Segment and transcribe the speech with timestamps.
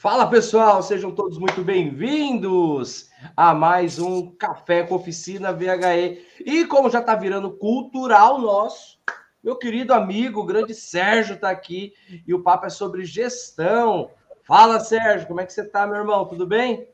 [0.00, 6.24] Fala pessoal, sejam todos muito bem-vindos a mais um Café com Oficina VHE.
[6.40, 8.96] E como já está virando cultural nosso,
[9.44, 11.92] meu querido amigo, o grande Sérgio está aqui
[12.26, 14.10] e o papo é sobre gestão.
[14.42, 16.24] Fala Sérgio, como é que você está, meu irmão?
[16.24, 16.88] Tudo bem?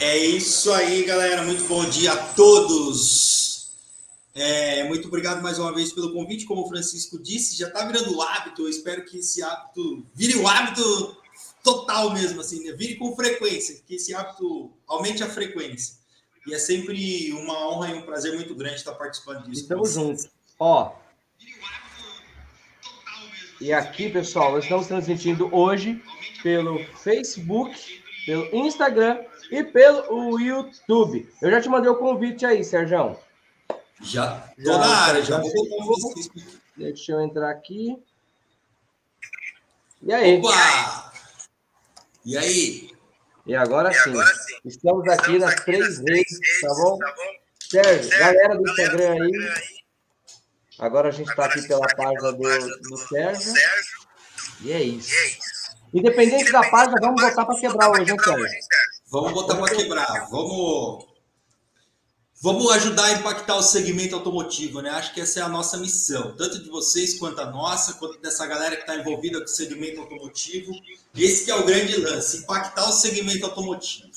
[0.00, 1.42] É isso aí, galera.
[1.42, 3.72] Muito bom dia a todos.
[4.34, 6.46] É, muito obrigado mais uma vez pelo convite.
[6.46, 8.62] Como o Francisco disse, já está virando hábito.
[8.62, 11.18] Eu espero que esse hábito vire o hábito
[11.68, 12.72] total mesmo, assim, né?
[12.72, 15.96] Vire com frequência, que esse hábito aumente a frequência.
[16.46, 19.62] E é sempre uma honra e um prazer muito grande estar participando disso.
[19.62, 20.28] Estamos juntos.
[20.58, 20.94] Ó.
[23.60, 26.02] E aqui, pessoal, nós estamos transmitindo hoje
[26.42, 31.28] pelo Facebook, pelo Instagram e pelo YouTube.
[31.42, 33.18] Eu já te mandei o convite aí, Sérgio.
[34.00, 35.50] Já, já tô na área, já vou
[36.76, 37.98] Deixa eu entrar aqui.
[40.02, 40.38] E aí?
[40.38, 41.07] Opa!
[42.28, 42.90] E aí?
[43.46, 44.10] E agora, e sim.
[44.10, 44.54] agora sim.
[44.66, 46.98] Estamos aqui Estamos nas aqui três redes, tá bom?
[46.98, 47.22] Tá bom?
[47.70, 49.32] Sérgio, Sérgio, galera do Instagram aí.
[50.78, 53.54] Agora a gente está aqui pela página do, do Sérgio.
[54.60, 55.10] E é isso.
[55.94, 58.46] Independente da página, vamos botar para quebrar hoje, hein, Sérgio?
[59.10, 60.28] Vamos botar para quebrar.
[60.28, 61.06] Vamos
[62.40, 64.90] Vamos ajudar a impactar o segmento automotivo, né?
[64.90, 68.46] Acho que essa é a nossa missão, tanto de vocês quanto a nossa, quanto dessa
[68.46, 70.70] galera que está envolvida com o segmento automotivo.
[71.16, 74.08] Esse que é o grande lance, impactar o segmento automotivo.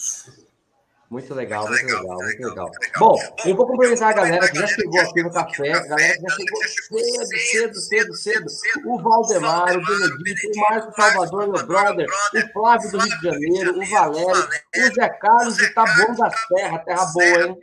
[1.09, 2.72] Muito legal, muito legal, muito legal.
[2.99, 6.22] Bom, eu vou cumprimentar a galera que já chegou aqui no café, a galera que
[6.22, 8.89] já chegou cedo, cedo, cedo, cedo.
[8.92, 13.81] O Valdemar, o Benedito, o Marco Salvador, meu brother, o Flávio do Rio de Janeiro,
[13.81, 17.58] o Valério, o Zé Carlos de Taboão da Terra, terra boa, hein?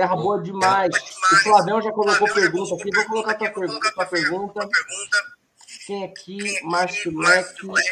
[0.00, 0.96] Terra boa demais.
[1.30, 2.90] O Flavião já colocou pergunta aqui.
[2.90, 3.92] Vou colocar tua pergunta.
[3.92, 4.68] Tua pergunta.
[5.86, 6.64] Quem aqui?
[6.64, 7.46] Márcio Mac.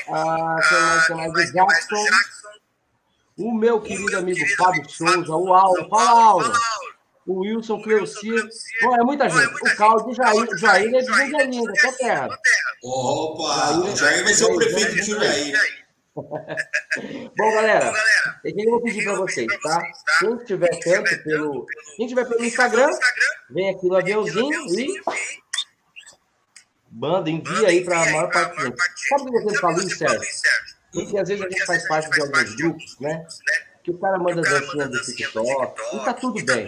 [0.08, 1.06] Ah, quem mais?
[1.06, 1.32] Quem mais?
[1.32, 2.04] O Jackson.
[3.36, 5.36] O meu querido amigo Fábio Souza.
[5.36, 5.86] O Auro.
[5.90, 6.52] Fala, Auro.
[7.26, 8.30] O Wilson Cleuci.
[8.80, 9.54] Bom, é muita gente.
[9.54, 10.48] O Cláudio Jair.
[10.50, 12.38] O Jair é de Jundiaí, da tua terra.
[12.84, 13.82] Opa!
[13.82, 15.52] Jair, Jair vai ser o prefeito de Jundiaí.
[17.36, 19.82] Bom, galera, o que eu vou pedir para vocês, tá?
[20.18, 21.66] Quem estiver tanto pelo.
[21.96, 22.90] Quem estiver pelo Instagram,
[23.50, 25.00] vem aqui no aviãozinho e.
[26.90, 28.76] Manda, envia aí para a maior parte do gente.
[29.08, 30.20] Sabe o que você falou, Sérgio?
[30.92, 33.26] Porque às vezes a gente faz parte de alguns grupos, né?
[33.84, 36.66] Que o cara manda dancinha do TikTok e tá tudo bem.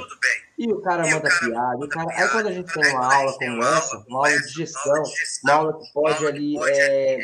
[0.60, 1.82] E o cara manda piada.
[1.82, 2.10] O cara...
[2.10, 5.03] Aí quando a gente tem uma aula como essa, uma aula de gestão,
[5.43, 7.19] uma aula que pode ali é,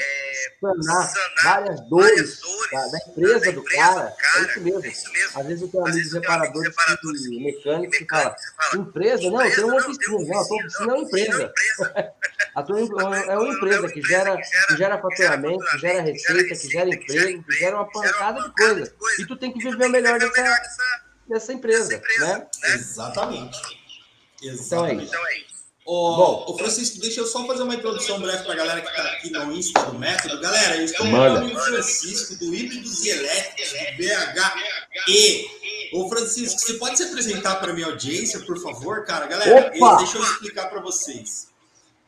[0.59, 2.41] sanar várias dores
[2.73, 4.83] da, da, empresa do cara, é isso mesmo.
[5.35, 8.35] Às vezes eu tenho amigos reparadores e mecânicos que falam,
[8.75, 9.31] empresa?
[9.31, 10.19] Não, eu tenho uma oficina.
[10.19, 11.53] Não, a tua oficina é uma empresa.
[12.57, 16.89] A tua é uma empresa que gera, que gera faturamento, que gera receita, que gera
[16.89, 18.95] emprego, que gera uma pancada de coisa.
[19.19, 22.47] E tu tem que viver o melhor dessa dessa empresa, né?
[22.75, 23.59] Exatamente.
[24.43, 25.07] Exatamente.
[25.07, 25.57] Então é isso.
[25.87, 28.89] Ô, Bom, ô Francisco, deixa eu só fazer uma introdução breve para a galera que
[28.89, 30.41] está aqui no Insta do Método.
[30.41, 35.47] Galera, eu estou com o amigo Francisco, do Híbridos e Elétricos, BHE.
[35.93, 39.27] Ô Francisco, você pode se apresentar para a minha audiência, por favor, cara?
[39.27, 41.49] Galera, deixa eu explicar para vocês.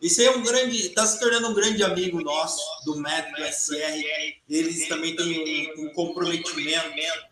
[0.01, 4.03] Esse aí é um grande, está se tornando um grande amigo nosso do método SR.
[4.49, 6.91] Eles também têm um, um comprometimento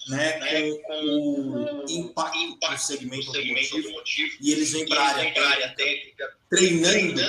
[0.09, 4.37] né, com o impacto do segmento automotivo.
[4.41, 7.21] E eles vêm para a área técnica, treinando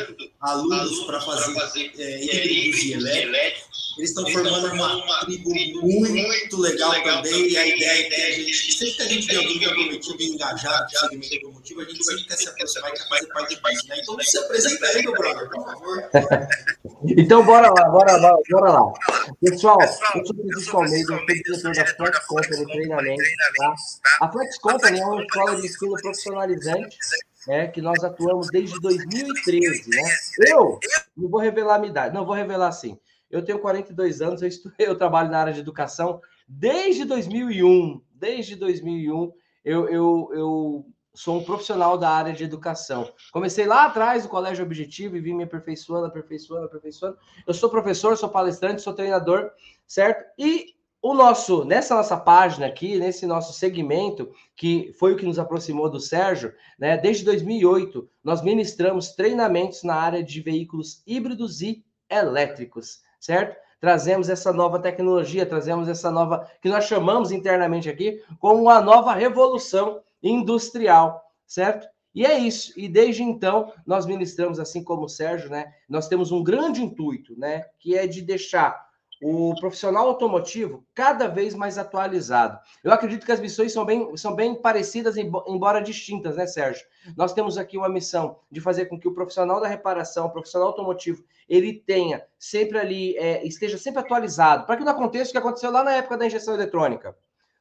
[0.42, 3.68] alunos para fazer é, híbridos e elétricos.
[3.98, 5.50] Eles estão formando uma tribo
[5.82, 7.50] muito legal também.
[7.50, 10.26] E a ideia é que a gente, sempre que a gente vê alguém comprometido e
[10.28, 13.88] engajado no segmento automotivo, a gente sempre quer se aproximar e quer fazer parte disso.
[13.88, 13.96] Né?
[14.04, 16.10] Então se apresenta aí, meu brother, por favor.
[17.18, 18.94] então bora lá, bora lá, bora lá.
[19.42, 23.24] Pessoal, eu sou o Francisco Almeida, eu sou diretor da Flex Company Treinamento.
[23.58, 23.76] Tá?
[24.22, 26.98] A Flex Company é uma escola de ensino profissionalizante
[27.48, 29.90] né, que nós atuamos desde 2013.
[29.90, 30.02] Né?
[30.50, 30.80] Eu
[31.16, 33.00] não vou revelar a minha idade, não vou revelar assim.
[33.32, 34.72] Eu tenho 42 anos, eu, estu...
[34.78, 38.02] eu trabalho na área de educação desde 2001.
[38.14, 39.32] Desde 2001,
[39.64, 43.12] eu, eu, eu sou um profissional da área de educação.
[43.32, 47.18] Comecei lá atrás no Colégio Objetivo e vim me aperfeiçoando, aperfeiçoando, aperfeiçoando.
[47.46, 49.52] Eu sou professor, sou palestrante, sou treinador,
[49.86, 50.24] certo?
[50.38, 55.40] E o nosso, nessa nossa página aqui, nesse nosso segmento, que foi o que nos
[55.40, 56.98] aproximou do Sérgio, né?
[56.98, 63.58] Desde 2008, nós ministramos treinamentos na área de veículos híbridos e elétricos certo?
[63.80, 69.14] Trazemos essa nova tecnologia, trazemos essa nova, que nós chamamos internamente aqui, como a nova
[69.14, 71.88] revolução industrial, certo?
[72.16, 72.74] E é isso.
[72.80, 75.72] E desde então, nós ministramos, assim como o Sérgio, né?
[75.88, 77.66] Nós temos um grande intuito, né?
[77.78, 78.87] Que é de deixar
[79.22, 82.60] o profissional automotivo cada vez mais atualizado.
[82.84, 86.86] Eu acredito que as missões são bem, são bem parecidas, embora distintas, né, Sérgio?
[87.16, 90.70] Nós temos aqui uma missão de fazer com que o profissional da reparação, o profissional
[90.70, 95.38] automotivo, ele tenha sempre ali, é, esteja sempre atualizado, para que não aconteça o que
[95.38, 97.16] aconteceu lá na época da injeção eletrônica.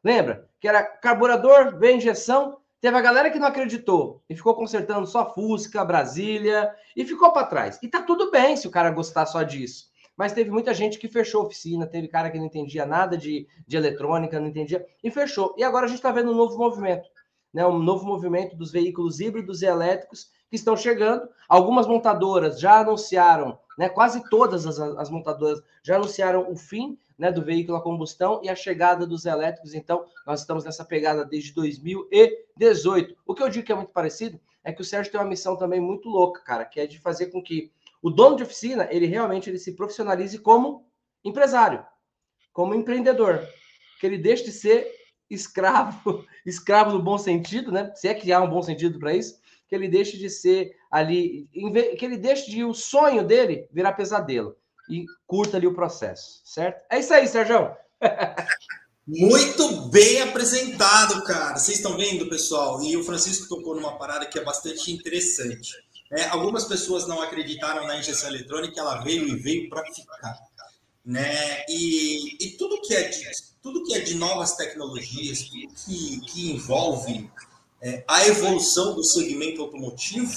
[0.04, 0.48] Lembra?
[0.60, 5.32] Que era carburador, veio injeção, teve a galera que não acreditou e ficou consertando só
[5.32, 7.78] Fusca, Brasília, e ficou para trás.
[7.82, 11.08] E tá tudo bem se o cara gostar só disso mas teve muita gente que
[11.08, 15.54] fechou oficina, teve cara que não entendia nada de, de eletrônica, não entendia, e fechou.
[15.58, 17.08] E agora a gente está vendo um novo movimento,
[17.52, 17.66] né?
[17.66, 21.28] um novo movimento dos veículos híbridos e elétricos que estão chegando.
[21.48, 23.88] Algumas montadoras já anunciaram, né?
[23.88, 28.48] quase todas as, as montadoras já anunciaram o fim né, do veículo a combustão e
[28.48, 29.74] a chegada dos elétricos.
[29.74, 33.16] Então, nós estamos nessa pegada desde 2018.
[33.26, 35.56] O que eu digo que é muito parecido é que o Sérgio tem uma missão
[35.56, 37.70] também muito louca, cara, que é de fazer com que
[38.02, 40.86] o dono de oficina, ele realmente ele se profissionalize como
[41.24, 41.84] empresário,
[42.52, 43.46] como empreendedor,
[44.00, 44.90] que ele deixe de ser
[45.28, 47.92] escravo, escravo no bom sentido, né?
[47.94, 51.48] Se é que há um bom sentido para isso, que ele deixe de ser ali,
[51.98, 54.56] que ele deixe de o sonho dele virar pesadelo
[54.88, 56.84] e curta ali o processo, certo?
[56.90, 57.74] É isso aí, Sérgio.
[59.06, 61.56] Muito bem apresentado, cara.
[61.56, 62.82] Vocês estão vendo, pessoal?
[62.82, 65.74] E o Francisco tocou numa parada que é bastante interessante.
[66.12, 70.38] É, algumas pessoas não acreditaram na injeção eletrônica, ela veio e veio para ficar.
[71.04, 71.64] Né?
[71.68, 73.24] E, e, tudo, que é de,
[73.62, 77.30] tudo que é de novas tecnologias, tudo que, que envolve
[77.80, 80.32] é, a evolução do segmento automotivo,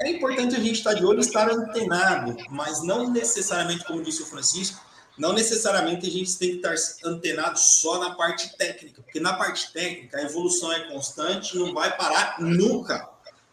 [0.00, 4.26] é importante a gente estar de olho estar antenado, mas não necessariamente, como disse o
[4.26, 4.84] Francisco,
[5.16, 6.74] não necessariamente a gente tem que estar
[7.08, 11.96] antenado só na parte técnica, porque na parte técnica a evolução é constante, não vai
[11.96, 13.08] parar nunca,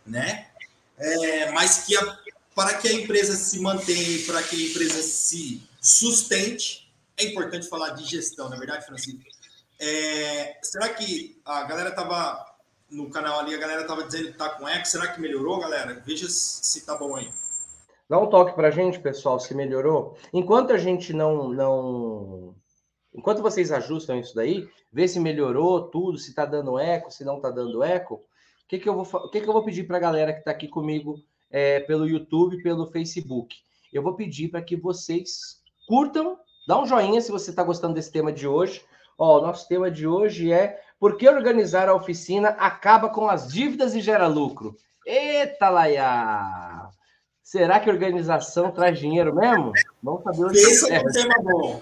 [0.06, 0.47] né?
[1.01, 2.19] É, mas que a,
[2.56, 7.89] para que a empresa se mantenha para que a empresa se sustente, é importante falar
[7.92, 9.19] de gestão, na é verdade, Francisco?
[9.80, 12.45] É, será que a galera estava
[12.89, 16.01] no canal ali, a galera estava dizendo que está com eco, será que melhorou, galera?
[16.06, 17.31] Veja se está bom aí.
[18.07, 20.18] Dá um toque para a gente, pessoal, se melhorou.
[20.33, 22.56] Enquanto a gente não, não...
[23.13, 27.38] Enquanto vocês ajustam isso daí, vê se melhorou tudo, se está dando eco, se não
[27.38, 28.24] está dando eco,
[28.71, 30.51] que, que, eu, vou, o que, que eu vou pedir para a galera que está
[30.51, 33.53] aqui comigo é, pelo YouTube, pelo Facebook?
[33.91, 38.13] Eu vou pedir para que vocês curtam, dá um joinha se você está gostando desse
[38.13, 38.81] tema de hoje.
[39.18, 43.51] Ó, o nosso tema de hoje é por que organizar a oficina acaba com as
[43.51, 44.77] dívidas e gera lucro?
[45.06, 46.88] Eita, Laia!
[47.44, 49.73] Será que organização traz dinheiro mesmo?
[50.01, 51.03] Vamos saber onde Pensa é.
[51.03, 51.81] no tema bom.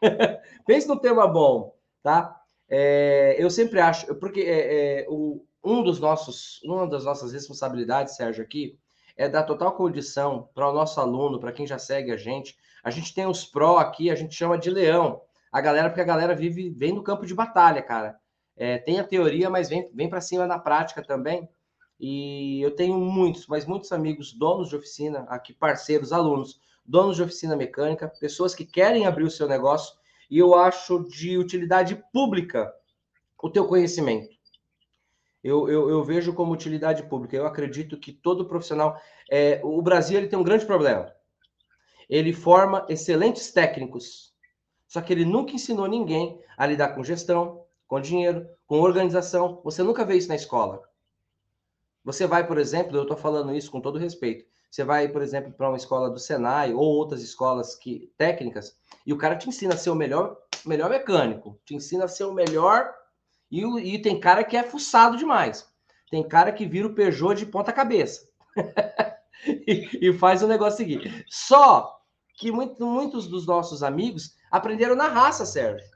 [0.66, 2.34] Pense no tema bom, tá?
[2.66, 8.16] É, eu sempre acho, porque é, é, o, um dos nossos, uma das nossas responsabilidades,
[8.16, 8.78] Sérgio, aqui,
[9.16, 12.56] é dar total condição para o nosso aluno, para quem já segue a gente.
[12.84, 15.20] A gente tem os pró aqui, a gente chama de leão.
[15.50, 18.18] A galera, porque a galera vive, vem no campo de batalha, cara.
[18.56, 21.48] É, tem a teoria, mas vem, vem para cima na prática também.
[21.98, 27.22] E eu tenho muitos, mas muitos amigos, donos de oficina, aqui, parceiros, alunos, donos de
[27.22, 29.96] oficina mecânica, pessoas que querem abrir o seu negócio,
[30.30, 32.72] e eu acho de utilidade pública
[33.42, 34.37] o teu conhecimento
[35.48, 37.36] eu, eu, eu, vejo como utilidade pública.
[37.36, 39.00] Eu acredito que todo profissional.
[39.30, 41.12] É, o Brasil ele tem um grande problema.
[42.08, 44.32] Ele forma excelentes técnicos,
[44.86, 49.60] só que ele nunca ensinou ninguém a lidar com gestão, com dinheiro, com organização.
[49.64, 50.82] Você nunca vê isso na escola.
[52.04, 54.46] Você vai, por exemplo, eu estou falando isso com todo respeito.
[54.70, 58.76] Você vai, por exemplo, para uma escola do Senai ou outras escolas que técnicas
[59.06, 62.24] e o cara te ensina a ser o melhor, melhor mecânico, te ensina a ser
[62.24, 62.94] o melhor
[63.50, 65.68] e, e tem cara que é fuçado demais.
[66.10, 68.28] Tem cara que vira o Peugeot de ponta cabeça.
[69.46, 71.24] e, e, faz o negócio seguir.
[71.28, 72.00] Só
[72.34, 75.86] que muito, muitos dos nossos amigos aprenderam na raça, Sérgio.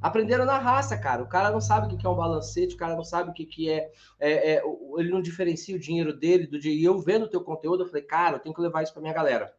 [0.00, 1.22] Aprenderam na raça, cara.
[1.22, 3.70] O cara não sabe o que é um balancete, o cara não sabe o que
[3.70, 4.62] é, é, é
[4.98, 6.74] ele não diferencia o dinheiro dele do dia.
[6.74, 9.00] E eu vendo o teu conteúdo, eu falei, cara, eu tenho que levar isso para
[9.00, 9.54] minha galera.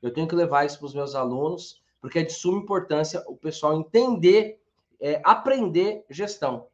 [0.00, 3.36] Eu tenho que levar isso para os meus alunos, porque é de suma importância o
[3.36, 4.63] pessoal entender
[5.04, 6.66] é, aprender gestão.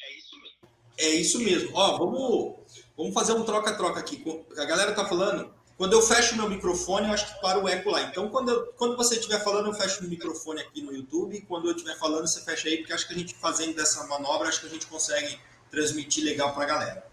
[0.00, 0.58] É isso mesmo.
[0.96, 1.70] É isso mesmo.
[1.74, 2.56] Ó, vamos,
[2.96, 4.24] vamos fazer um troca-troca aqui.
[4.56, 5.52] A galera tá falando.
[5.76, 8.02] Quando eu fecho meu microfone, eu acho que para o eco lá.
[8.04, 11.42] Então, quando, eu, quando você estiver falando, eu fecho o microfone aqui no YouTube.
[11.42, 14.48] Quando eu estiver falando, você fecha aí, porque acho que a gente fazendo dessa manobra,
[14.48, 15.38] acho que a gente consegue
[15.70, 17.06] transmitir legal para a galera.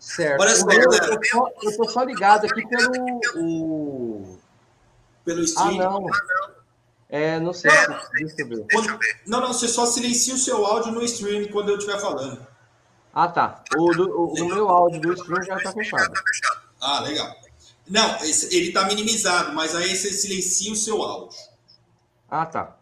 [0.00, 0.40] Certo.
[0.40, 1.20] Olha só, eu, galera.
[1.62, 3.20] Eu estou só ligado aqui pelo.
[3.36, 4.38] O...
[5.24, 5.80] Pelo stream.
[5.80, 6.08] Ah, não.
[6.08, 6.63] Ah, não.
[7.08, 7.70] É, não sei.
[7.70, 8.66] Não, deixa eu ver.
[8.72, 12.46] Quando, não, não, você só silencia o seu áudio no stream quando eu estiver falando.
[13.12, 13.62] Ah, tá.
[13.76, 16.12] O, do, o, o meu áudio do stream já está fechado.
[16.80, 17.34] Ah, legal.
[17.88, 21.38] Não, ele está minimizado, mas aí você silencia o seu áudio.
[22.30, 22.76] Ah, tá.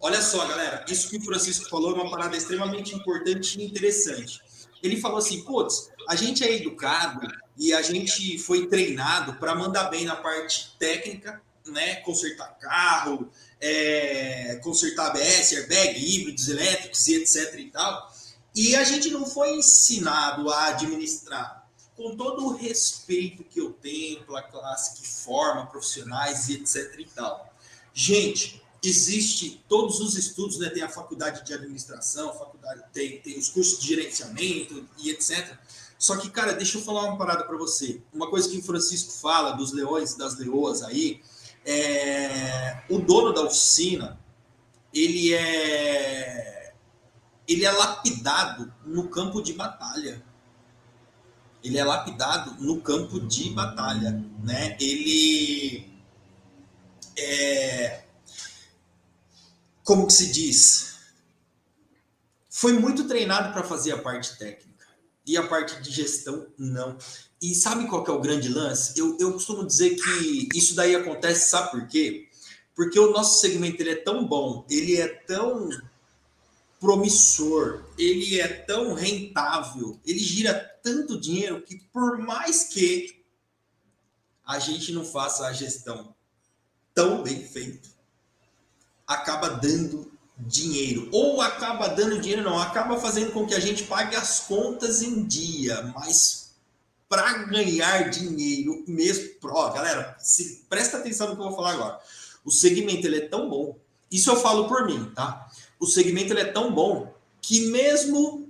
[0.00, 4.40] Olha só, galera, isso que o Francisco falou é uma parada extremamente importante e interessante.
[4.82, 7.20] Ele falou assim: putz, a gente é educado
[7.56, 11.96] e a gente foi treinado para mandar bem na parte técnica, né?
[11.96, 18.12] Consertar carro, é, consertar ABS, airbag, híbridos elétricos e etc e tal.
[18.54, 21.60] E a gente não foi ensinado a administrar.
[21.96, 27.04] Com todo o respeito que eu tenho pela classe que forma profissionais e etc e
[27.04, 27.54] tal.
[27.92, 30.70] Gente, existe todos os estudos, né?
[30.70, 35.56] Tem a faculdade de administração, faculdade, tem, tem os cursos de gerenciamento e etc.
[35.98, 38.00] Só que, cara, deixa eu falar uma parada para você.
[38.12, 41.20] Uma coisa que o Francisco fala dos leões e das leoas aí,
[41.64, 44.18] é, o dono da oficina,
[44.92, 46.72] ele é
[47.46, 50.22] ele é lapidado no campo de batalha.
[51.62, 54.76] Ele é lapidado no campo de batalha, né?
[54.80, 55.92] Ele
[57.18, 58.04] é
[59.90, 60.98] como que se diz?
[62.48, 64.86] Foi muito treinado para fazer a parte técnica
[65.26, 66.96] e a parte de gestão não.
[67.40, 68.98] E sabe qual é o grande lance?
[68.98, 72.28] Eu, eu costumo dizer que isso daí acontece, sabe por quê?
[72.74, 75.70] Porque o nosso segmento ele é tão bom, ele é tão
[76.78, 83.22] promissor, ele é tão rentável, ele gira tanto dinheiro que por mais que
[84.46, 86.14] a gente não faça a gestão
[86.94, 87.88] tão bem feita,
[89.06, 91.08] acaba dando dinheiro.
[91.12, 95.24] Ou acaba dando dinheiro, não, acaba fazendo com que a gente pague as contas em
[95.24, 96.49] dia, mas
[97.10, 99.30] para ganhar dinheiro mesmo.
[99.42, 102.00] Ó, galera, se, presta atenção no que eu vou falar agora.
[102.44, 103.76] O segmento ele é tão bom.
[104.08, 105.50] Isso eu falo por mim, tá?
[105.80, 107.12] O segmento ele é tão bom
[107.42, 108.48] que mesmo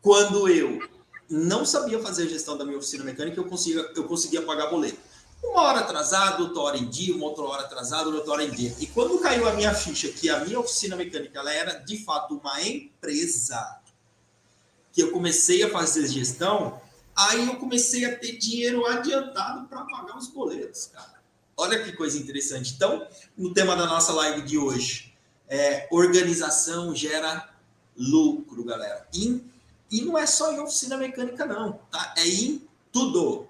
[0.00, 0.88] quando eu
[1.28, 4.98] não sabia fazer a gestão da minha oficina mecânica, eu conseguia, eu conseguia pagar boleto.
[5.42, 8.74] Uma hora atrasado, outra hora em dia, uma outra hora atrasado, outra hora em dia.
[8.80, 12.36] E quando caiu a minha ficha que a minha oficina mecânica ela era de fato
[12.38, 13.80] uma empresa,
[14.94, 16.80] que eu comecei a fazer gestão,
[17.16, 21.14] Aí eu comecei a ter dinheiro adiantado para pagar os boletos, cara.
[21.56, 22.74] Olha que coisa interessante.
[22.74, 23.06] Então,
[23.36, 25.14] no tema da nossa live de hoje,
[25.48, 27.48] é, organização gera
[27.96, 29.06] lucro, galera.
[29.14, 29.40] E,
[29.90, 32.14] e não é só em oficina mecânica, não, tá?
[32.16, 33.46] É em tudo.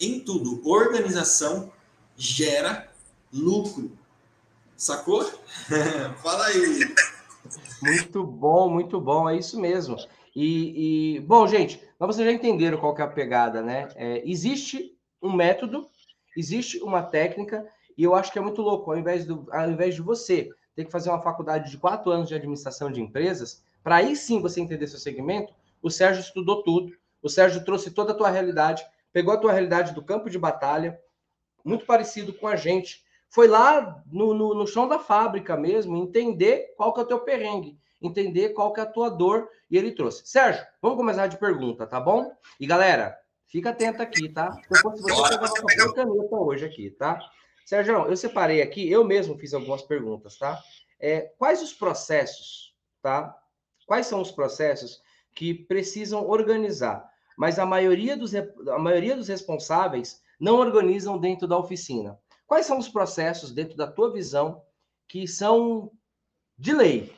[0.00, 0.60] Em tudo.
[0.68, 1.72] Organização
[2.16, 2.92] gera
[3.32, 3.96] lucro.
[4.76, 5.24] Sacou?
[6.22, 6.94] Fala aí.
[7.80, 9.28] Muito bom, muito bom.
[9.28, 9.96] É isso mesmo.
[10.38, 13.88] E, e, bom, gente, mas vocês já entenderam qual que é a pegada, né?
[13.94, 15.88] É, existe um método,
[16.36, 17.66] existe uma técnica,
[17.96, 20.84] e eu acho que é muito louco, ao invés, do, ao invés de você ter
[20.84, 24.60] que fazer uma faculdade de quatro anos de administração de empresas, para aí sim você
[24.60, 29.32] entender seu segmento, o Sérgio estudou tudo, o Sérgio trouxe toda a tua realidade, pegou
[29.32, 31.00] a tua realidade do campo de batalha,
[31.64, 36.74] muito parecido com a gente, foi lá no, no, no chão da fábrica mesmo, entender
[36.76, 39.92] qual que é o teu perrengue entender qual que é a tua dor e ele
[39.92, 40.26] trouxe.
[40.26, 42.30] Sérgio, vamos começar de pergunta, tá bom?
[42.60, 44.50] E galera, fica atento aqui, tá?
[44.70, 45.14] Depois você
[45.68, 47.18] pegar uma caneta hoje aqui, tá?
[47.64, 50.60] Sérgio, eu separei aqui, eu mesmo fiz algumas perguntas, tá?
[51.00, 53.36] É, quais os processos, tá?
[53.86, 55.00] Quais são os processos
[55.34, 57.08] que precisam organizar?
[57.36, 62.18] Mas a maioria dos, a maioria dos responsáveis não organizam dentro da oficina.
[62.46, 64.62] Quais são os processos dentro da tua visão
[65.08, 65.90] que são
[66.58, 67.14] de lei,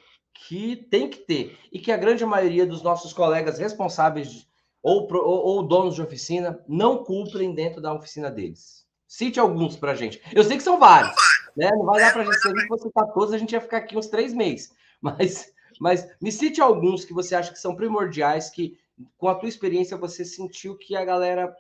[0.46, 4.46] que tem que ter e que a grande maioria dos nossos colegas responsáveis
[4.82, 8.86] ou, ou, ou donos de oficina não cumprem dentro da oficina deles.
[9.06, 10.22] Cite alguns para gente.
[10.32, 11.16] Eu sei que são vários,
[11.56, 11.70] né?
[11.70, 13.78] Não vai dar para a gente, se a gente fosse todos, a gente ia ficar
[13.78, 14.72] aqui uns três meses.
[15.00, 18.78] Mas, mas me cite alguns que você acha que são primordiais, que
[19.16, 21.54] com a tua experiência você sentiu que a galera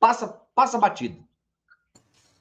[0.00, 1.22] passa, passa batido.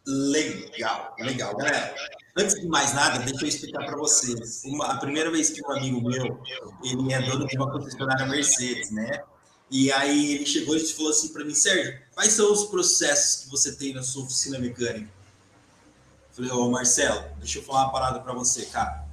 [0.05, 1.95] Legal, legal, galera.
[2.35, 4.63] Antes de mais nada, deixa eu explicar para vocês.
[4.65, 6.41] Uma, a primeira vez que um amigo meu,
[6.83, 9.23] ele é dono de uma concessionária Mercedes, né?
[9.69, 13.49] E aí ele chegou e falou assim para mim, Sérgio, quais são os processos que
[13.49, 15.09] você tem na sua oficina mecânica?
[16.29, 19.05] Eu falei, ô Marcelo, deixa eu falar uma parada para você, cara.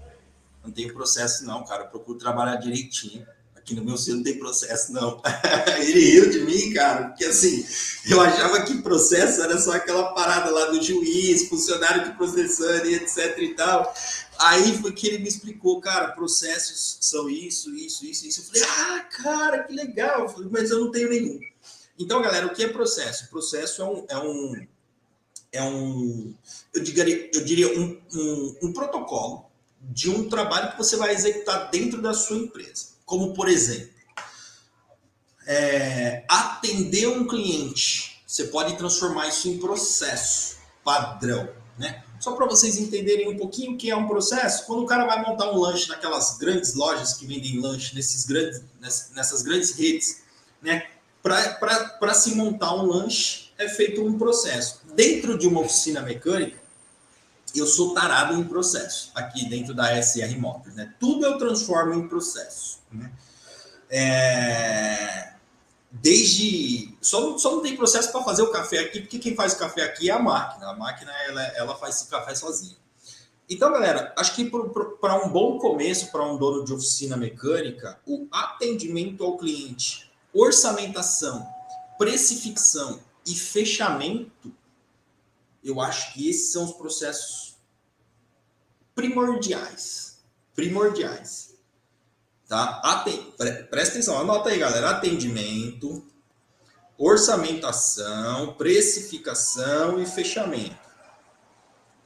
[0.64, 1.85] Não tem processo não, cara.
[1.85, 3.26] Eu procuro trabalhar direitinho.
[3.69, 5.21] Aqui no meu selo não tem processo, não.
[5.77, 7.67] Ele riu de mim, cara, porque assim,
[8.09, 12.95] eu achava que processo era só aquela parada lá do juiz, funcionário de processando e
[12.95, 13.95] etc e tal.
[14.39, 18.41] Aí foi que ele me explicou, cara, processos são isso, isso, isso, isso.
[18.41, 20.31] Eu falei, ah, cara, que legal.
[20.31, 21.39] Falei, mas eu não tenho nenhum.
[21.99, 23.29] Então, galera, o que é processo?
[23.29, 24.67] Processo é um, é um,
[25.53, 26.35] é um
[26.73, 29.45] eu diria, eu diria um, um, um protocolo
[29.79, 33.88] de um trabalho que você vai executar dentro da sua empresa como por exemplo,
[35.47, 38.23] é, atender um cliente.
[38.27, 41.49] Você pode transformar isso em processo padrão.
[41.79, 42.05] Né?
[42.21, 45.25] Só para vocês entenderem um pouquinho o que é um processo, quando o cara vai
[45.25, 48.62] montar um lanche naquelas grandes lojas que vendem lanche nesses grandes,
[49.15, 50.23] nessas grandes redes,
[50.61, 50.87] né?
[51.23, 54.83] para se montar um lanche é feito um processo.
[54.95, 56.59] Dentro de uma oficina mecânica,
[57.59, 60.75] eu sou tarado em processo, aqui dentro da SR Motors.
[60.75, 60.95] Né?
[60.99, 62.81] Tudo eu transformo em processo.
[62.91, 63.12] Né?
[63.91, 65.33] É...
[65.91, 66.95] Desde.
[67.00, 69.83] Só, só não tem processo para fazer o café aqui, porque quem faz o café
[69.83, 70.69] aqui é a máquina.
[70.69, 72.77] A máquina ela, ela faz o café sozinha.
[73.50, 74.50] Então, galera, acho que
[75.00, 81.49] para um bom começo, para um dono de oficina mecânica, o atendimento ao cliente, orçamentação,
[81.97, 84.53] precificação e fechamento,
[85.65, 87.48] eu acho que esses são os processos
[88.99, 90.19] primordiais.
[90.57, 91.55] Primordiais.
[92.49, 92.81] Tá?
[92.83, 93.33] Aten...
[93.71, 94.90] Presta atenção, anota aí, galera.
[94.90, 96.05] Atendimento,
[96.97, 100.88] orçamentação, precificação e fechamento.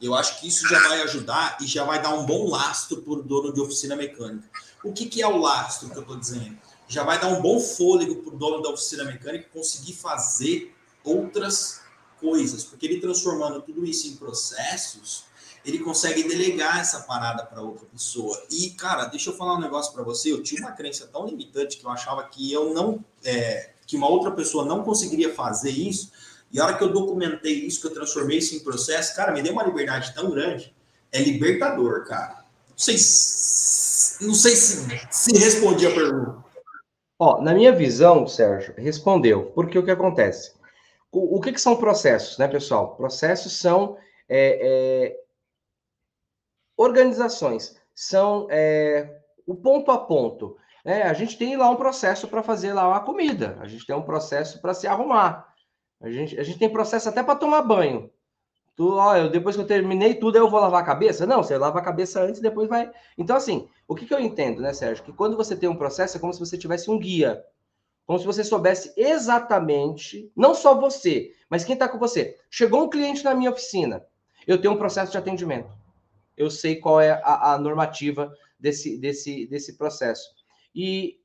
[0.03, 3.13] Eu acho que isso já vai ajudar e já vai dar um bom lastro para
[3.15, 4.47] o dono de oficina mecânica.
[4.85, 6.59] O que, que é o lastro que eu estou dizendo?
[6.89, 11.81] Já vai dar um bom fôlego para o dono da oficina mecânica conseguir fazer outras
[12.21, 15.32] coisas, porque ele transformando tudo isso em processos,
[15.65, 18.41] ele consegue delegar essa parada para outra pessoa.
[18.51, 20.33] E, cara, deixa eu falar um negócio para você.
[20.33, 23.05] Eu tinha uma crença tão limitante que eu achava que eu não.
[23.25, 26.11] É, que uma outra pessoa não conseguiria fazer isso.
[26.51, 29.43] E a hora que eu documentei isso, que eu transformei isso em processo, cara, me
[29.43, 30.75] deu uma liberdade tão grande.
[31.11, 32.45] É libertador, cara.
[32.69, 36.45] Não sei se, não sei se, se respondi a pergunta.
[37.19, 39.53] Ó, na minha visão, Sérgio, respondeu.
[39.55, 40.53] Porque o que acontece?
[41.11, 42.97] O, o que, que são processos, né, pessoal?
[42.97, 43.97] Processos são
[44.29, 45.22] é, é,
[46.83, 50.57] organizações são é, o ponto a ponto.
[50.85, 53.95] É, a gente tem lá um processo para fazer lá a comida, a gente tem
[53.95, 55.47] um processo para se arrumar,
[56.01, 58.11] a gente, a gente tem processo até para tomar banho.
[58.75, 61.27] Tu, ó, eu, depois que eu terminei tudo, eu vou lavar a cabeça?
[61.27, 62.91] Não, você lava a cabeça antes depois vai.
[63.17, 65.05] Então, assim, o que, que eu entendo, né, Sérgio?
[65.05, 67.45] Que quando você tem um processo, é como se você tivesse um guia.
[68.07, 72.37] Como se você soubesse exatamente, não só você, mas quem está com você.
[72.51, 74.05] Chegou um cliente na minha oficina,
[74.47, 75.82] eu tenho um processo de atendimento
[76.43, 80.29] eu sei qual é a, a normativa desse, desse, desse processo.
[80.75, 81.19] E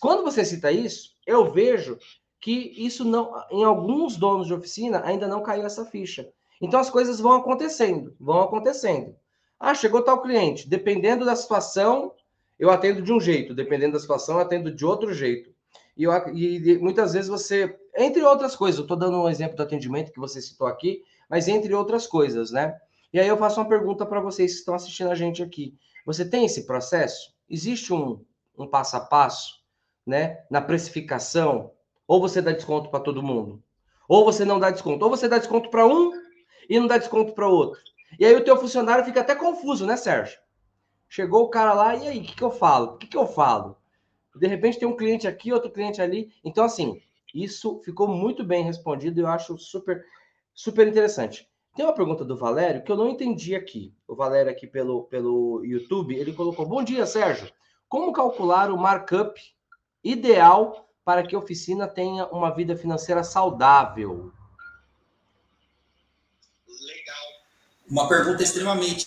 [0.00, 1.98] quando você cita isso, eu vejo
[2.40, 6.28] que isso não, em alguns donos de oficina, ainda não caiu essa ficha.
[6.60, 9.14] Então as coisas vão acontecendo, vão acontecendo.
[9.58, 12.12] Ah, chegou tal cliente, dependendo da situação,
[12.58, 15.50] eu atendo de um jeito, dependendo da situação, eu atendo de outro jeito.
[15.96, 19.62] E, eu, e muitas vezes você, entre outras coisas, eu estou dando um exemplo do
[19.62, 22.78] atendimento que você citou aqui, mas entre outras coisas, né?
[23.12, 25.76] E aí eu faço uma pergunta para vocês que estão assistindo a gente aqui.
[26.04, 27.34] Você tem esse processo?
[27.48, 28.24] Existe um,
[28.56, 29.62] um passo a passo,
[30.06, 31.72] né, na precificação?
[32.06, 33.62] Ou você dá desconto para todo mundo?
[34.08, 35.04] Ou você não dá desconto?
[35.04, 36.12] Ou você dá desconto para um
[36.68, 37.80] e não dá desconto para outro?
[38.18, 40.38] E aí o teu funcionário fica até confuso, né, Sérgio?
[41.08, 42.92] Chegou o cara lá, e aí, o que, que eu falo?
[42.92, 43.76] O que, que eu falo?
[44.36, 46.32] De repente tem um cliente aqui, outro cliente ali.
[46.44, 47.00] Então, assim,
[47.34, 50.04] isso ficou muito bem respondido e eu acho super,
[50.54, 51.48] super interessante.
[51.78, 53.94] Tem uma pergunta do Valério que eu não entendi aqui.
[54.08, 57.52] O Valério aqui pelo, pelo YouTube, ele colocou: Bom dia, Sérgio.
[57.88, 59.40] Como calcular o markup
[60.02, 64.32] ideal para que a oficina tenha uma vida financeira saudável?
[66.66, 67.26] Legal.
[67.88, 69.06] Uma pergunta extremamente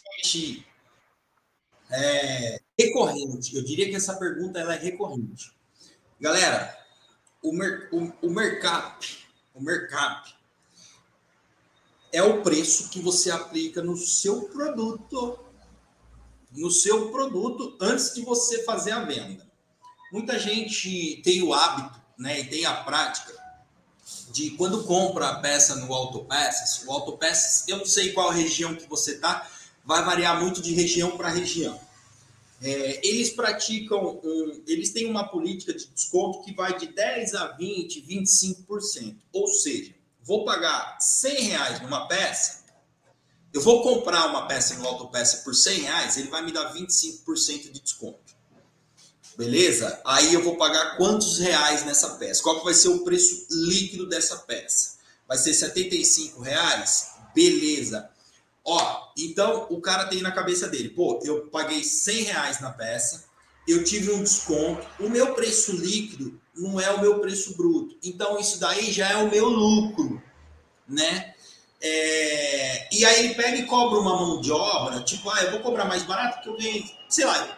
[1.92, 3.54] é, recorrente.
[3.54, 5.52] Eu diria que essa pergunta ela é recorrente.
[6.22, 6.74] Galera,
[7.44, 9.06] o, mer, o, o mercap,
[9.54, 10.40] o mercap
[12.12, 15.40] é o preço que você aplica no seu produto,
[16.52, 19.50] no seu produto antes de você fazer a venda.
[20.12, 23.34] Muita gente tem o hábito, né, e tem a prática
[24.32, 28.88] de quando compra a peça no Autopeças, o Autopeças, eu não sei qual região que
[28.88, 29.50] você tá,
[29.86, 31.80] vai variar muito de região para região.
[32.62, 37.48] É, eles praticam, um, eles têm uma política de desconto que vai de 10 a
[37.48, 39.16] 20, 25%.
[39.34, 42.62] Ou seja, vou pagar 100 reais numa peça,
[43.54, 47.72] eu vou comprar uma peça no autopeça por 100 reais, ele vai me dar 25%
[47.72, 48.32] de desconto.
[49.38, 50.02] Beleza?
[50.06, 52.42] Aí eu vou pagar quantos reais nessa peça?
[52.44, 55.00] Qual que vai ser o preço líquido dessa peça?
[55.28, 57.12] Vai ser 75 reais?
[57.34, 58.10] Beleza.
[58.64, 63.26] Ó, então o cara tem na cabeça dele, pô, eu paguei 100 reais na peça,
[63.72, 67.98] eu tive um desconto, o meu preço líquido não é o meu preço bruto.
[68.04, 70.22] Então, isso daí já é o meu lucro,
[70.88, 71.34] né?
[71.82, 72.96] É...
[72.96, 75.86] E aí ele pega e cobra uma mão de obra, tipo, ah, eu vou cobrar
[75.86, 77.58] mais barato porque eu ganhei, sei lá,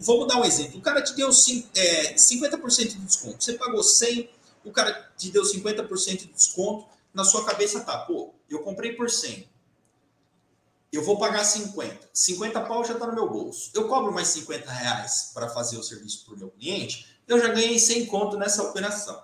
[0.00, 0.78] vamos dar um exemplo.
[0.78, 1.28] O cara te deu
[1.74, 3.42] é, 50% de desconto.
[3.42, 4.30] Você pagou 100,
[4.64, 6.86] o cara te deu 50% de desconto.
[7.12, 9.48] Na sua cabeça tá, pô, eu comprei por 100.
[10.92, 12.10] Eu vou pagar 50.
[12.12, 13.70] 50 pau já está no meu bolso.
[13.74, 17.48] Eu cobro mais 50 reais para fazer o serviço para o meu cliente, eu já
[17.48, 19.22] ganhei 100 conto nessa operação.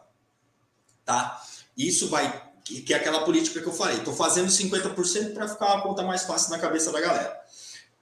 [1.05, 1.43] Tá?
[1.77, 3.99] Isso vai, que é aquela política que eu falei.
[3.99, 7.41] Estou fazendo 50% para ficar uma conta mais fácil na cabeça da galera.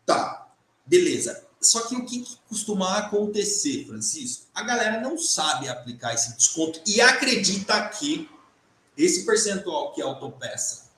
[0.04, 0.48] Tá,
[0.84, 1.44] beleza.
[1.60, 4.46] Só que o que, que costuma acontecer, Francisco?
[4.54, 8.28] A galera não sabe aplicar esse desconto e acredita que
[8.96, 10.90] esse percentual que a autopeça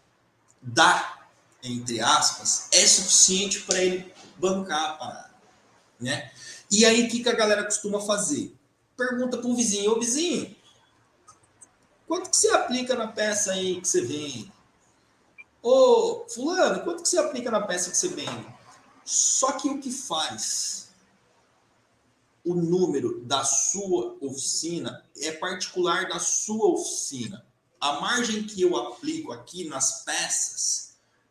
[0.60, 1.15] dá,
[1.62, 5.34] entre aspas, é suficiente para ele bancar a parada.
[6.00, 6.30] Né?
[6.70, 8.54] E aí, o que, que a galera costuma fazer?
[8.96, 10.54] Pergunta para o vizinho, ô vizinho,
[12.06, 14.52] quanto que você aplica na peça aí que você vende?
[15.62, 18.46] Ô, fulano, quanto que você aplica na peça que você vende?
[19.04, 20.88] Só que o que faz
[22.44, 27.44] o número da sua oficina é particular da sua oficina.
[27.80, 30.85] A margem que eu aplico aqui nas peças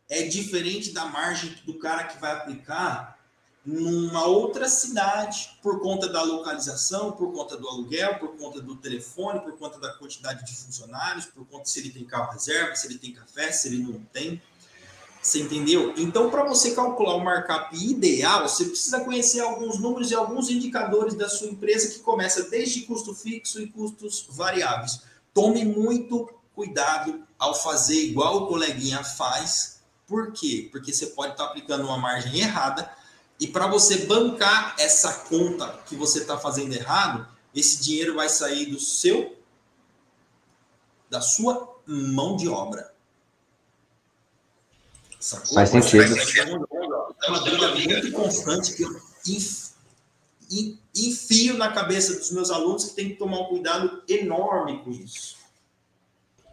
[0.08, 3.16] é diferente da margem do cara que vai aplicar
[3.64, 9.40] numa outra cidade, por conta da localização, por conta do aluguel, por conta do telefone,
[9.40, 12.96] por conta da quantidade de funcionários, por conta se ele tem carro reserva, se ele
[12.96, 14.40] tem café, se ele não tem.
[15.20, 15.92] Você entendeu?
[15.96, 21.14] Então, para você calcular o markup ideal, você precisa conhecer alguns números e alguns indicadores
[21.14, 25.00] da sua empresa que começa desde custo fixo e custos variáveis.
[25.34, 29.75] Tome muito cuidado ao fazer igual o coleguinha faz.
[30.06, 30.68] Por quê?
[30.70, 32.90] Porque você pode estar tá aplicando uma margem errada
[33.38, 38.66] e para você bancar essa conta que você está fazendo errado, esse dinheiro vai sair
[38.66, 39.36] do seu
[41.10, 42.92] da sua mão de obra.
[45.20, 45.54] Sacou?
[45.54, 46.14] Faz sentido.
[47.22, 49.00] É uma dúvida muito constante que eu
[50.94, 55.36] enfio na cabeça dos meus alunos que tem que tomar um cuidado enorme com isso.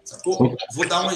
[0.03, 0.55] Sacou?
[0.73, 1.13] Vou dar, uma,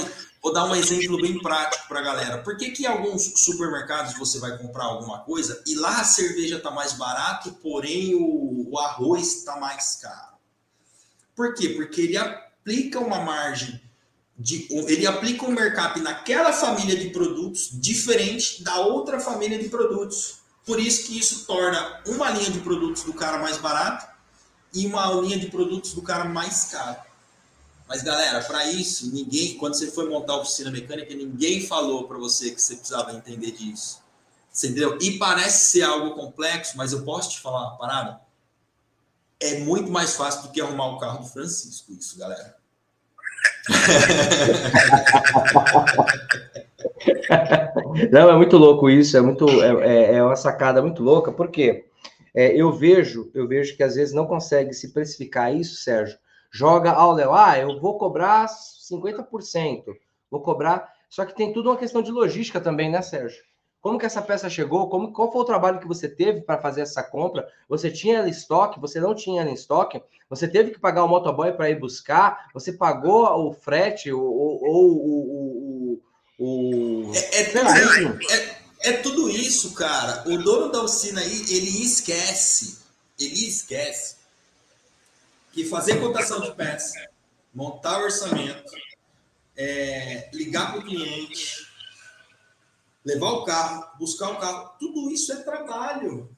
[0.47, 2.37] vou dar um exemplo bem prático para a galera.
[2.37, 6.55] Por que, que em alguns supermercados você vai comprar alguma coisa e lá a cerveja
[6.55, 10.37] está mais barato, porém o, o arroz está mais caro?
[11.35, 11.69] Por quê?
[11.69, 13.81] Porque ele aplica uma margem
[14.37, 20.37] de, ele aplica um markup naquela família de produtos diferente da outra família de produtos.
[20.65, 24.07] Por isso que isso torna uma linha de produtos do cara mais barato
[24.73, 27.06] e uma linha de produtos do cara mais caro.
[27.87, 32.17] Mas galera, para isso, ninguém, quando você foi montar a oficina mecânica, ninguém falou para
[32.17, 34.03] você que você precisava entender disso.
[34.51, 34.97] Você entendeu?
[34.99, 38.19] E parece ser algo complexo, mas eu posso te falar uma parada?
[39.39, 42.57] É muito mais fácil do que arrumar o carro do Francisco, isso, galera.
[48.11, 51.85] Não, é muito louco isso, é muito é, é, é uma sacada muito louca, porque
[52.33, 56.17] é, eu vejo, eu vejo que às vezes não consegue se precificar isso, Sérgio.
[56.57, 59.83] Joga ao Léo, ah, eu vou cobrar 50%,
[60.31, 60.91] vou cobrar.
[61.07, 63.43] Só que tem tudo uma questão de logística também, né, Sérgio?
[63.79, 64.89] Como que essa peça chegou?
[64.89, 67.47] Como, qual foi o trabalho que você teve para fazer essa compra?
[67.69, 68.79] Você tinha ela em estoque?
[68.79, 70.01] Você não tinha ela em estoque?
[70.31, 72.49] Você teve que pagar o motoboy para ir buscar?
[72.55, 76.01] Você pagou o frete ou o,
[76.39, 77.53] o, é, é,
[78.31, 80.23] é, é, tudo isso, cara.
[80.25, 82.79] O dono da oficina aí, ele esquece,
[83.19, 84.16] ele esquece
[85.57, 87.09] que fazer cotação de peça,
[87.51, 88.71] montar orçamento,
[89.55, 91.67] é, ligar para o cliente,
[93.03, 96.29] levar o carro, buscar o carro, tudo isso é trabalho.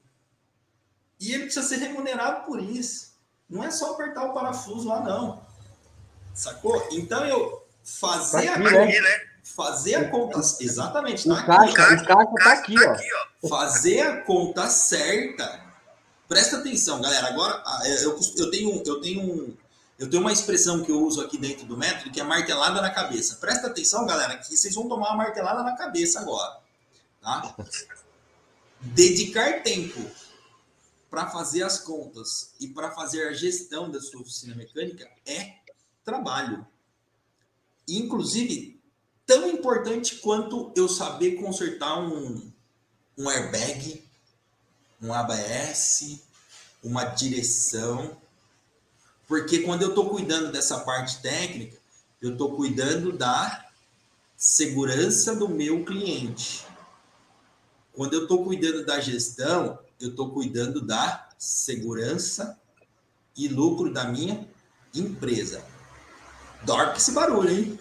[1.20, 3.14] E ele precisa ser remunerado por isso.
[3.50, 5.46] Não é só apertar o parafuso lá, não.
[6.34, 6.88] Sacou?
[6.94, 9.30] Então eu fazer tá aqui, a né?
[9.44, 10.40] fazer a conta.
[10.40, 12.04] Exatamente, tá o caixa, aqui.
[12.04, 13.50] O caixa tá aqui, ó.
[13.50, 15.69] Fazer a conta certa.
[16.30, 17.28] Presta atenção, galera.
[17.28, 19.58] Agora ah, eu, eu tenho eu tenho
[19.98, 22.92] eu tenho uma expressão que eu uso aqui dentro do método que é martelada na
[22.92, 23.38] cabeça.
[23.38, 26.62] Presta atenção, galera, que vocês vão tomar uma martelada na cabeça agora.
[27.20, 27.56] Tá?
[28.80, 30.00] Dedicar tempo
[31.10, 35.56] para fazer as contas e para fazer a gestão da sua oficina mecânica é
[36.06, 36.66] trabalho.
[37.88, 38.80] Inclusive,
[39.26, 42.54] tão importante quanto eu saber consertar um,
[43.18, 44.08] um airbag,
[45.02, 46.22] um ABS,
[46.84, 48.18] uma direção.
[49.28, 51.78] Porque quando eu estou cuidando dessa parte técnica,
[52.22, 53.70] eu estou cuidando da
[54.36, 56.66] segurança do meu cliente.
[57.94, 62.60] Quando eu estou cuidando da gestão, eu estou cuidando da segurança
[63.36, 64.48] e lucro da minha
[64.94, 65.64] empresa.
[66.64, 67.80] Dorme esse barulho, hein?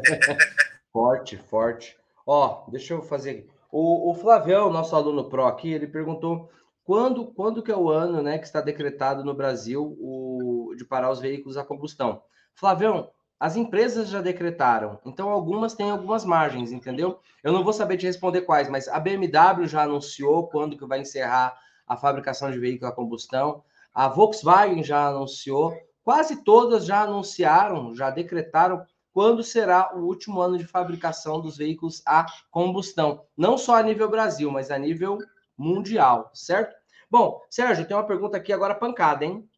[0.92, 1.96] forte, forte.
[2.26, 3.48] Ó, deixa eu fazer.
[3.70, 6.50] O, o Flavião, nosso aluno pro aqui, ele perguntou
[6.84, 11.10] quando, quando que é o ano, né, que está decretado no Brasil o, de parar
[11.10, 12.22] os veículos a combustão.
[12.54, 14.98] Flavião, as empresas já decretaram.
[15.06, 17.20] Então, algumas têm algumas margens, entendeu?
[17.42, 21.00] Eu não vou saber te responder quais, mas a BMW já anunciou quando que vai
[21.00, 21.56] encerrar
[21.86, 23.62] a fabricação de veículo a combustão.
[23.94, 25.74] A Volkswagen já anunciou.
[26.04, 32.02] Quase todas já anunciaram, já decretaram quando será o último ano de fabricação dos veículos
[32.06, 33.24] a combustão.
[33.36, 35.18] Não só a nível Brasil, mas a nível
[35.56, 36.74] mundial, certo?
[37.10, 39.48] Bom, Sérgio, tem uma pergunta aqui agora pancada, hein?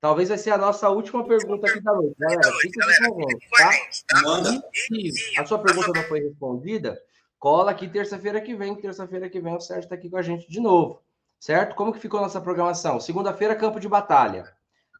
[0.00, 2.52] Talvez vai ser a nossa última pergunta aqui da noite, galera.
[2.60, 4.22] Fica com a gente, tá?
[4.22, 4.62] Manda.
[5.38, 6.98] A sua pergunta não foi respondida,
[7.38, 8.74] cola aqui terça-feira que vem.
[8.74, 11.02] Terça-feira que vem o Sérgio está aqui com a gente de novo,
[11.38, 11.76] certo?
[11.76, 12.98] Como que ficou a nossa programação?
[12.98, 14.50] Segunda-feira, campo de batalha.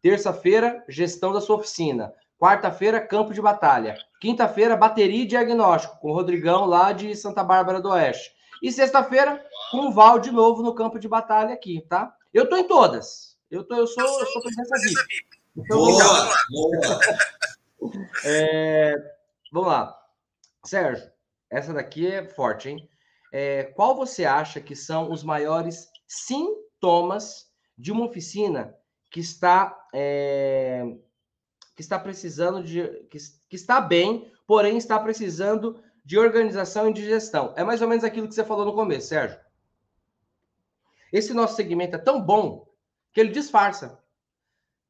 [0.02, 2.12] Terça-feira, gestão da sua oficina.
[2.40, 3.98] Quarta-feira, campo de batalha.
[4.18, 8.32] Quinta-feira, bateria e diagnóstico, com o Rodrigão lá de Santa Bárbara do Oeste.
[8.62, 12.16] E sexta-feira, com o Val de novo no campo de batalha aqui, tá?
[12.32, 13.36] Eu tô em todas.
[13.50, 15.26] Eu, tô, eu sou, eu sou presença VIP.
[15.54, 17.00] Então, boa, boa.
[18.24, 18.94] é,
[19.52, 20.02] vamos lá.
[20.64, 21.10] Sérgio,
[21.50, 22.88] essa daqui é forte, hein?
[23.30, 28.74] É, qual você acha que são os maiores sintomas de uma oficina
[29.10, 30.84] que está é,
[31.80, 33.16] que está precisando de que,
[33.48, 37.54] que está bem, porém está precisando de organização e de gestão.
[37.56, 39.40] É mais ou menos aquilo que você falou no começo, Sérgio.
[41.10, 42.68] Esse nosso segmento é tão bom
[43.14, 43.98] que ele disfarça.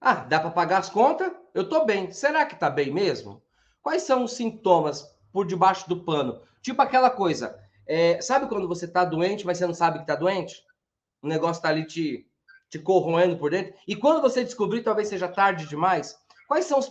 [0.00, 1.30] Ah, dá para pagar as contas?
[1.54, 2.10] Eu estou bem.
[2.10, 3.40] Será que está bem mesmo?
[3.80, 6.42] Quais são os sintomas por debaixo do pano?
[6.60, 7.56] Tipo aquela coisa.
[7.86, 10.64] É, sabe quando você está doente, mas você não sabe que está doente?
[11.22, 12.28] O negócio está ali te,
[12.68, 13.74] te corroendo por dentro.
[13.86, 16.19] E quando você descobrir, talvez seja tarde demais.
[16.50, 16.90] Quais são os,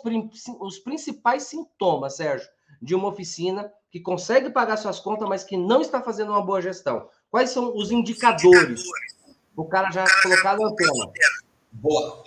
[0.61, 2.47] os principais sintomas, Sérgio,
[2.81, 6.61] de uma oficina que consegue pagar suas contas, mas que não está fazendo uma boa
[6.61, 7.09] gestão?
[7.29, 8.81] Quais são os indicadores?
[9.57, 11.11] O cara já colocar na antena.
[11.73, 12.23] Boa.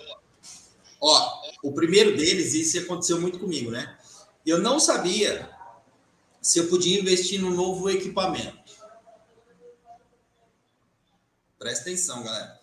[1.01, 3.97] Ó, o primeiro deles, isso aconteceu muito comigo, né?
[4.45, 5.49] Eu não sabia
[6.39, 8.75] se eu podia investir no novo equipamento.
[11.57, 12.59] Presta atenção, galera.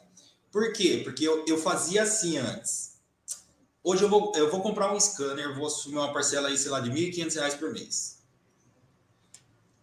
[0.53, 1.01] Por quê?
[1.03, 2.90] Porque eu, eu fazia assim antes.
[3.83, 6.81] Hoje eu vou, eu vou comprar um scanner, vou assumir uma parcela aí, sei lá,
[6.81, 8.21] de R$ 1.500 por mês.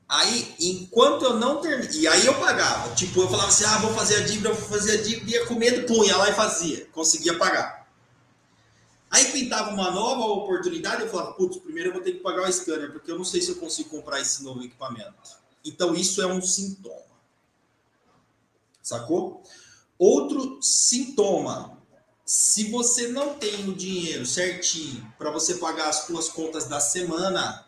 [0.07, 1.91] Aí, enquanto eu não termino.
[1.93, 2.95] E aí eu pagava.
[2.95, 5.55] Tipo, eu falava assim: ah, vou fazer a dívida, vou fazer a dívida, ia com
[5.55, 6.85] medo, punha lá e fazia.
[6.93, 7.87] Conseguia pagar.
[9.09, 12.53] Aí pintava uma nova oportunidade, eu falava: putz, primeiro eu vou ter que pagar o
[12.53, 15.13] scanner, porque eu não sei se eu consigo comprar esse novo equipamento.
[15.65, 17.07] Então, isso é um sintoma.
[18.81, 19.43] Sacou?
[19.99, 21.76] Outro sintoma.
[22.27, 27.65] Se você não tem o dinheiro certinho para você pagar as suas contas da semana,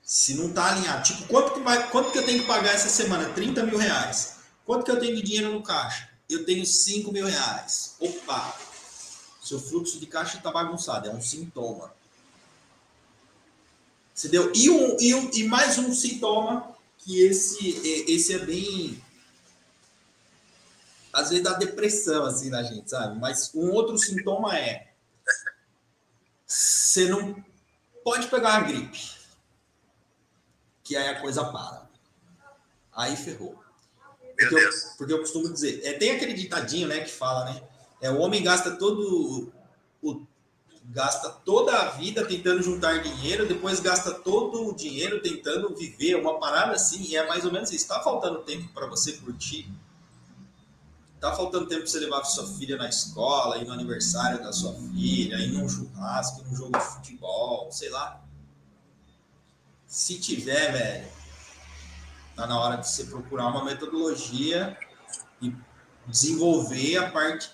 [0.00, 2.88] se não tá alinhado, tipo, quanto que, vai, quanto que eu tenho que pagar essa
[2.88, 3.28] semana?
[3.30, 4.36] 30 mil reais.
[4.64, 6.08] Quanto que eu tenho de dinheiro no caixa?
[6.30, 7.96] Eu tenho 5 mil reais.
[7.98, 8.56] Opa!
[9.42, 11.92] Seu fluxo de caixa está bagunçado, é um sintoma.
[14.16, 14.52] Entendeu?
[14.54, 17.68] E, um, e, um, e mais um sintoma que esse,
[18.06, 19.02] esse é bem.
[21.18, 23.18] Às vezes dá depressão assim na gente, sabe?
[23.18, 24.88] Mas um outro sintoma é.
[26.46, 27.44] Você não
[28.02, 29.18] pode pegar uma gripe
[30.88, 31.86] que aí a coisa para.
[32.96, 33.62] Aí ferrou.
[34.38, 37.62] Porque eu, porque eu costumo dizer, é, tem aquele ditadinho, né, que fala, né?
[38.00, 39.52] É, o homem gasta todo
[40.00, 40.26] o,
[40.84, 46.38] gasta toda a vida tentando juntar dinheiro, depois gasta todo o dinheiro tentando viver, uma
[46.38, 47.84] parada assim, e é mais ou menos isso.
[47.84, 49.68] Está faltando tempo para você curtir?
[51.20, 54.72] Tá faltando tempo para você levar sua filha na escola, ir no aniversário da sua
[54.74, 58.24] filha, ir num churrasco, num jogo de futebol, sei lá.
[59.84, 61.08] Se tiver, velho,
[62.36, 64.78] tá na hora de você procurar uma metodologia
[65.42, 65.52] e
[66.06, 67.50] desenvolver a parte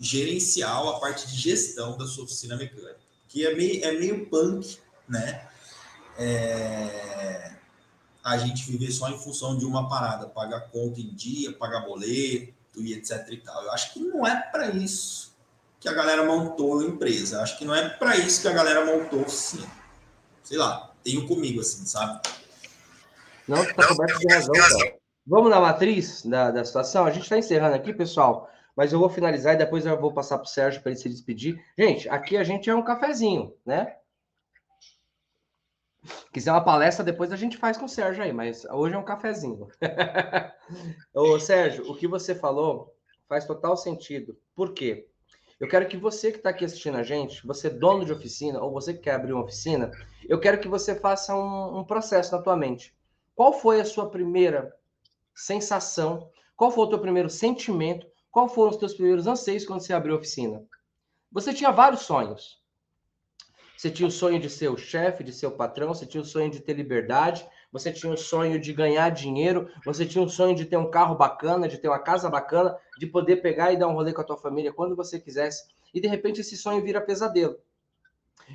[0.00, 4.78] gerencial, a parte de gestão da sua oficina mecânica, que é meio, é meio punk,
[5.06, 5.46] né?
[6.16, 7.54] É...
[8.24, 12.57] A gente viver só em função de uma parada, pagar conta em dia, pagar boleto
[12.82, 13.62] e etc e tal.
[13.62, 15.36] Eu acho que não é para isso
[15.80, 17.36] que a galera montou a empresa.
[17.36, 19.66] Eu acho que não é para isso que a galera montou a oficina.
[20.42, 22.20] Sei lá, tenho comigo, assim, sabe?
[23.46, 24.98] Não, tá coberto de razão, cara.
[25.26, 27.04] Vamos na matriz da, da situação?
[27.04, 30.38] A gente está encerrando aqui, pessoal, mas eu vou finalizar e depois eu vou passar
[30.38, 31.62] para o Sérgio para ele se despedir.
[31.78, 33.94] Gente, aqui a gente é um cafezinho, né?
[36.32, 39.04] Quiser uma palestra, depois a gente faz com o Sérgio aí, mas hoje é um
[39.04, 39.68] cafezinho.
[41.14, 42.94] Ô, Sérgio, o que você falou
[43.28, 44.36] faz total sentido.
[44.54, 45.06] Por quê?
[45.60, 48.60] Eu quero que você que está aqui assistindo a gente, você é dono de oficina,
[48.60, 49.90] ou você que quer abrir uma oficina,
[50.28, 52.94] eu quero que você faça um, um processo na tua mente.
[53.34, 54.72] Qual foi a sua primeira
[55.34, 56.30] sensação?
[56.56, 58.06] Qual foi o teu primeiro sentimento?
[58.30, 60.62] Qual foram os teus primeiros anseios quando você abriu a oficina?
[61.32, 62.60] Você tinha vários sonhos.
[63.78, 66.24] Você tinha o sonho de ser o chefe, de ser o patrão, você tinha o
[66.24, 70.52] sonho de ter liberdade, você tinha o sonho de ganhar dinheiro, você tinha o sonho
[70.52, 73.86] de ter um carro bacana, de ter uma casa bacana, de poder pegar e dar
[73.86, 75.62] um rolê com a tua família quando você quisesse.
[75.94, 77.56] E de repente esse sonho vira pesadelo.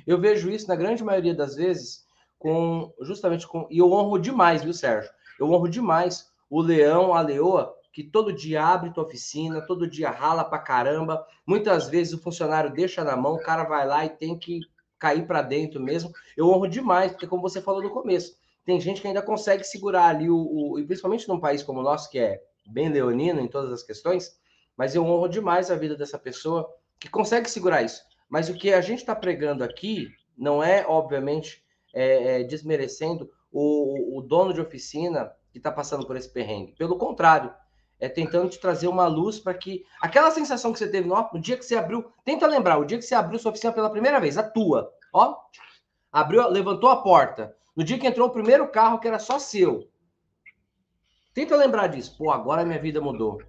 [0.06, 2.04] Eu vejo isso na grande maioria das vezes
[2.38, 5.10] com justamente com e eu honro demais, viu, Sérgio?
[5.40, 10.10] Eu honro demais o leão, a leoa que todo dia abre tua oficina, todo dia
[10.10, 11.24] rala pra caramba.
[11.46, 14.60] Muitas vezes o funcionário deixa na mão, o cara vai lá e tem que
[15.04, 16.10] cair para dentro mesmo.
[16.34, 20.06] Eu honro demais, porque como você falou no começo, tem gente que ainda consegue segurar
[20.06, 23.46] ali o, o e principalmente num país como o nosso que é bem leonino em
[23.46, 24.34] todas as questões,
[24.74, 26.66] mas eu honro demais a vida dessa pessoa
[26.98, 28.02] que consegue segurar isso.
[28.30, 31.62] Mas o que a gente está pregando aqui não é, obviamente,
[31.92, 36.72] é, é, desmerecendo o, o dono de oficina que está passando por esse perrengue.
[36.78, 37.52] Pelo contrário,
[38.00, 41.40] é tentando te trazer uma luz para que aquela sensação que você teve no, no,
[41.40, 44.20] dia que você abriu, tenta lembrar, o dia que você abriu sua oficina pela primeira
[44.20, 45.36] vez, a tua, ó,
[46.12, 49.88] abriu, levantou a porta, no dia que entrou o primeiro carro que era só seu.
[51.34, 52.16] Tenta lembrar disso.
[52.16, 53.42] Pô, agora minha vida mudou.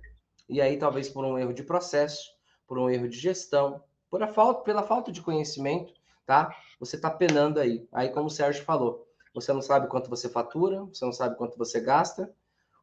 [0.49, 2.31] E aí talvez por um erro de processo,
[2.67, 5.93] por um erro de gestão, por a falta, pela falta de conhecimento,
[6.25, 6.55] tá?
[6.79, 7.87] Você tá penando aí.
[7.91, 11.57] Aí como o Sérgio falou, você não sabe quanto você fatura, você não sabe quanto
[11.57, 12.33] você gasta,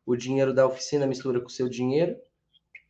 [0.04, 2.16] o dinheiro da oficina mistura com o seu dinheiro,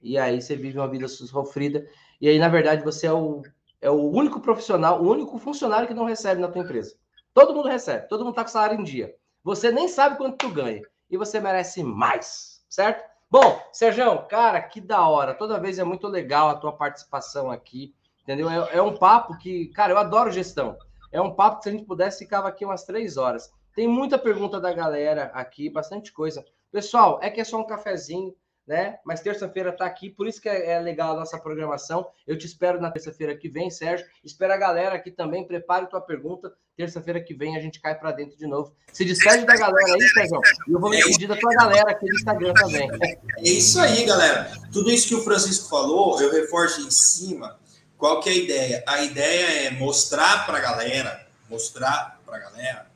[0.01, 1.87] e aí você vive uma vida sofrida,
[2.21, 3.43] e aí, na verdade, você é o,
[3.81, 6.97] é o único profissional, o único funcionário que não recebe na tua empresa.
[7.35, 9.15] Todo mundo recebe, todo mundo tá com salário em dia.
[9.45, 13.05] Você nem sabe quanto tu ganha, e você merece mais, certo?
[13.31, 15.33] Bom, Sérgio, cara, que da hora.
[15.33, 18.51] Toda vez é muito legal a tua participação aqui, entendeu?
[18.51, 20.77] É, é um papo que, cara, eu adoro gestão.
[21.11, 23.51] É um papo que se a gente pudesse ficava aqui umas três horas.
[23.75, 26.45] Tem muita pergunta da galera aqui, bastante coisa.
[26.73, 28.35] Pessoal, é que é só um cafezinho,
[28.67, 28.97] né?
[29.05, 32.07] Mas terça-feira tá aqui, por isso que é, é, legal a nossa programação.
[32.27, 34.07] Eu te espero na terça-feira que vem, Sérgio.
[34.25, 36.51] Espera a galera aqui também, prepare tua pergunta.
[36.75, 38.75] Terça-feira que vem a gente cai para dentro de novo.
[38.91, 40.41] Se despede da galera aí, Sérgio.
[40.67, 42.89] E eu vou me despedir da tua galera aqui no Instagram também.
[43.37, 44.51] É isso aí, galera.
[44.73, 47.61] Tudo isso que o Francisco falou, eu reforço em cima.
[47.99, 48.85] Qual que é a ideia?
[48.87, 52.92] A ideia é mostrar para a galera, mostrar para a galera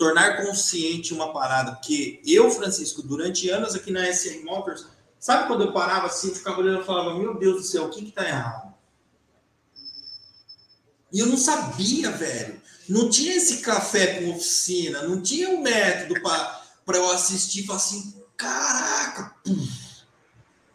[0.00, 4.86] tornar consciente uma parada que eu, Francisco, durante anos aqui na SM Motors,
[5.18, 8.06] sabe quando eu parava assim, ficava olhando e falava, meu Deus do céu, o que
[8.06, 8.72] que tá errado?
[11.12, 12.62] E eu não sabia, velho.
[12.88, 17.78] Não tinha esse café com oficina, não tinha um método para eu assistir e falar
[17.78, 19.89] assim, caraca, puf.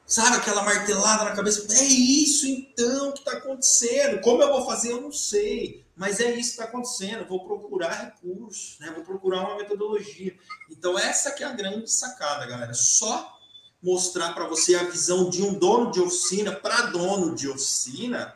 [0.05, 1.65] Sabe aquela martelada na cabeça?
[1.73, 4.21] É isso então que tá acontecendo.
[4.21, 5.83] Como eu vou fazer, eu não sei.
[5.95, 7.27] Mas é isso que está acontecendo.
[7.27, 8.91] Vou procurar recursos, né?
[8.93, 10.37] vou procurar uma metodologia.
[10.69, 12.73] Então, essa que é a grande sacada, galera.
[12.73, 13.35] Só
[13.81, 18.35] mostrar para você a visão de um dono de oficina para dono de oficina,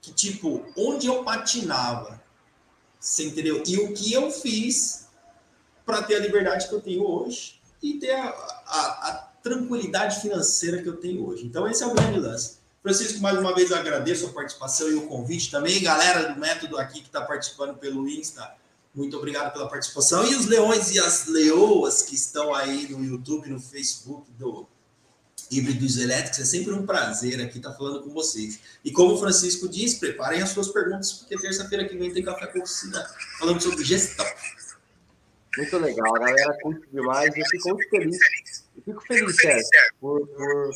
[0.00, 2.22] que tipo, onde eu patinava,
[2.98, 3.62] você entendeu?
[3.66, 5.08] E o que eu fiz
[5.84, 10.82] para ter a liberdade que eu tenho hoje e ter a, a, a tranquilidade financeira
[10.82, 11.44] que eu tenho hoje.
[11.44, 12.56] Então, esse é o grande lance.
[12.82, 15.82] Francisco, mais uma vez agradeço a participação e o convite também.
[15.82, 18.54] Galera do Método aqui que está participando pelo Insta,
[18.94, 20.26] muito obrigado pela participação.
[20.26, 24.66] E os leões e as leoas que estão aí no YouTube, no Facebook do
[25.50, 28.60] Híbridos Elétricos, é sempre um prazer aqui estar tá falando com vocês.
[28.82, 32.46] E como o Francisco diz, preparem as suas perguntas, porque terça-feira que vem tem Café
[32.46, 33.06] com Oficina
[33.38, 34.26] falando sobre gestão.
[35.56, 37.36] Muito legal, galera curte demais.
[37.36, 38.63] Eu fico muito feliz.
[38.76, 39.68] Eu fico feliz, Sérgio,
[40.00, 40.70] por, por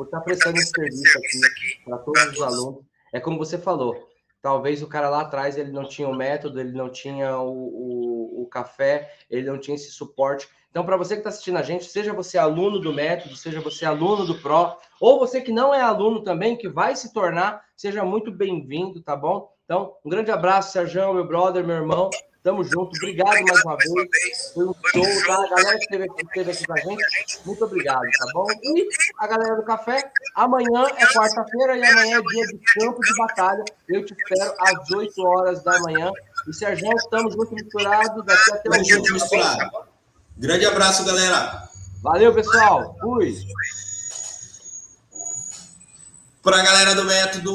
[0.00, 2.84] por estar prestando esse serviço aqui para todos os alunos.
[3.12, 4.08] É como você falou,
[4.40, 8.42] talvez o cara lá atrás ele não tinha o método, ele não tinha o, o,
[8.42, 10.48] o café, ele não tinha esse suporte.
[10.70, 13.84] Então, para você que está assistindo a gente, seja você aluno do método, seja você
[13.84, 18.02] aluno do Pro, ou você que não é aluno também, que vai se tornar, seja
[18.02, 19.52] muito bem-vindo, tá bom?
[19.66, 22.08] Então, um grande abraço, Sérgio, meu brother, meu irmão.
[22.42, 22.96] Tamo junto.
[22.96, 24.52] Obrigado mais uma vez.
[24.54, 25.34] Foi um show, tá?
[25.34, 28.46] A galera que esteve aqui, esteve aqui com a gente, muito obrigado, tá bom?
[28.62, 33.14] E a galera do café, amanhã é quarta-feira e amanhã é dia de campo de
[33.16, 33.64] batalha.
[33.88, 36.10] Eu te espero às 8 horas da manhã.
[36.48, 38.24] E Sérgio, estamos juntos misturados.
[38.24, 39.70] Daqui até o junto misturado.
[40.38, 41.68] Grande abraço, galera.
[42.02, 42.96] Valeu, pessoal.
[42.98, 43.36] Fui.
[46.42, 47.48] Para a galera do Método.